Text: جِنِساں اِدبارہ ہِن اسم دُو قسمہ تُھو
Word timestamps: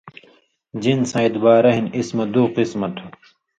جِنِساں 0.81 1.23
اِدبارہ 1.25 1.71
ہِن 1.75 1.85
اسم 1.97 2.17
دُو 2.33 2.43
قسمہ 2.55 2.87
تُھو 2.95 3.05